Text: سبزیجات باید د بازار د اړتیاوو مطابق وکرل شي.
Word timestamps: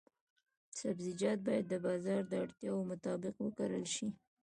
سبزیجات 0.79 1.39
باید 1.47 1.65
د 1.69 1.73
بازار 1.85 2.21
د 2.27 2.33
اړتیاوو 2.43 2.89
مطابق 2.91 3.35
وکرل 3.41 3.85
شي. 3.95 4.07